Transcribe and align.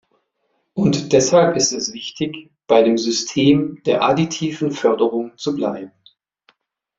Und 0.73 1.13
deshalb 1.13 1.55
ist 1.57 1.73
es 1.73 1.93
wichtig, 1.93 2.49
bei 2.65 2.81
dem 2.81 2.97
System 2.97 3.83
der 3.85 4.01
additiven 4.01 4.71
Förderung 4.71 5.37
zu 5.37 5.53
bleiben. 5.53 5.91